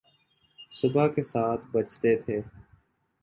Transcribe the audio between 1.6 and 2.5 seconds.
بجتے تھے۔